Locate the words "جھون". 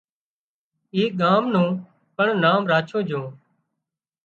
3.07-3.25